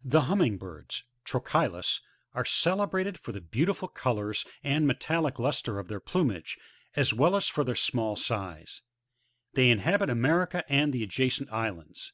7. 0.00 0.10
The 0.10 0.20
HuMMiNG 0.22 0.58
BiRDS,— 0.58 1.02
Trochilvs^— 1.24 1.32
(Plate 1.70 1.84
3, 1.84 1.92
fig. 1.92 2.02
IL) 2.02 2.02
are 2.40 2.44
celebrated 2.44 3.20
for 3.20 3.30
the 3.30 3.40
beautiful 3.40 3.86
colours 3.86 4.44
and 4.64 4.90
metallk) 4.90 5.38
lustre 5.38 5.78
of 5.78 5.86
their 5.86 6.00
plumage, 6.00 6.58
as 6.96 7.14
well 7.14 7.36
as 7.36 7.46
for 7.46 7.62
their 7.62 7.76
small 7.76 8.16
size; 8.16 8.82
they 9.54 9.70
inhabit 9.70 10.10
America 10.10 10.64
and 10.68 10.92
the 10.92 11.04
adjacent 11.04 11.52
islands. 11.52 12.12